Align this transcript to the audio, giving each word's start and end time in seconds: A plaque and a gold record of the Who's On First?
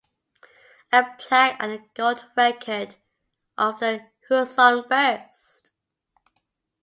A 0.91 1.03
plaque 1.19 1.57
and 1.61 1.73
a 1.73 1.77
gold 1.93 2.25
record 2.35 2.95
of 3.55 3.79
the 3.79 4.07
Who's 4.27 4.57
On 4.57 4.83
First? 4.89 5.69